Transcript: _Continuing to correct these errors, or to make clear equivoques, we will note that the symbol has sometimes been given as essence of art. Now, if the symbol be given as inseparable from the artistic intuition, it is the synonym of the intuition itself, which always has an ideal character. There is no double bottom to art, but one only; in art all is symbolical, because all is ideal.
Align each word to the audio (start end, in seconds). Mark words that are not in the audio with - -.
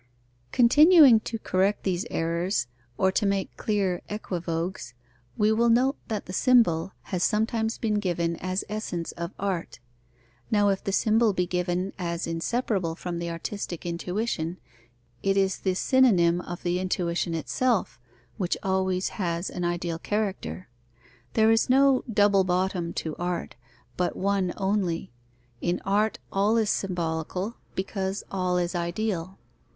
_Continuing 0.51 1.19
to 1.19 1.37
correct 1.37 1.83
these 1.83 2.07
errors, 2.09 2.65
or 2.97 3.11
to 3.11 3.23
make 3.23 3.55
clear 3.55 4.01
equivoques, 4.09 4.95
we 5.37 5.51
will 5.51 5.69
note 5.69 5.95
that 6.07 6.25
the 6.25 6.33
symbol 6.33 6.93
has 7.13 7.23
sometimes 7.23 7.77
been 7.77 7.99
given 7.99 8.35
as 8.37 8.63
essence 8.67 9.11
of 9.11 9.31
art. 9.37 9.77
Now, 10.49 10.69
if 10.69 10.83
the 10.83 10.91
symbol 10.91 11.33
be 11.33 11.45
given 11.45 11.93
as 11.99 12.25
inseparable 12.25 12.95
from 12.95 13.19
the 13.19 13.29
artistic 13.29 13.85
intuition, 13.85 14.57
it 15.21 15.37
is 15.37 15.59
the 15.59 15.75
synonym 15.75 16.41
of 16.41 16.63
the 16.63 16.79
intuition 16.79 17.35
itself, 17.35 17.99
which 18.37 18.57
always 18.63 19.09
has 19.09 19.51
an 19.51 19.63
ideal 19.63 19.99
character. 19.99 20.67
There 21.33 21.51
is 21.51 21.69
no 21.69 22.03
double 22.11 22.43
bottom 22.43 22.91
to 22.93 23.15
art, 23.17 23.53
but 23.97 24.15
one 24.15 24.51
only; 24.57 25.11
in 25.61 25.79
art 25.85 26.17
all 26.31 26.57
is 26.57 26.71
symbolical, 26.71 27.57
because 27.75 28.23
all 28.31 28.57
is 28.57 28.73
ideal. 28.73 29.37